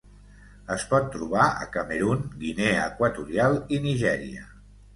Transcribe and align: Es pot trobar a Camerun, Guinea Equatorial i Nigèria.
Es 0.75 0.85
pot 0.93 1.05
trobar 1.15 1.43
a 1.49 1.67
Camerun, 1.75 2.25
Guinea 2.45 2.89
Equatorial 2.89 3.61
i 3.79 3.83
Nigèria. 3.87 4.51